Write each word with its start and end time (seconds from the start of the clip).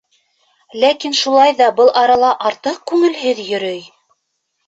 Ләкин 0.83 1.13
шулай 1.17 1.53
ҙа 1.59 1.67
был 1.81 1.91
арала 2.01 2.31
артыҡ 2.51 2.79
күңелһеҙ 2.93 3.43
йөрөй. 3.45 3.85